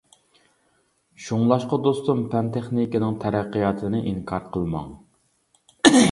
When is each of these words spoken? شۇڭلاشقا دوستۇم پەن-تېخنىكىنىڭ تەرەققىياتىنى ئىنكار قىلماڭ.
شۇڭلاشقا 1.25 1.77
دوستۇم 1.87 2.23
پەن-تېخنىكىنىڭ 2.31 3.19
تەرەققىياتىنى 3.25 4.01
ئىنكار 4.13 4.47
قىلماڭ. 4.57 4.89